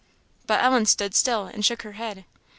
But 0.47 0.63
Ellen 0.63 0.87
stood 0.87 1.13
still, 1.13 1.45
and 1.45 1.63
shook 1.63 1.83
her 1.83 1.91
head. 1.91 2.25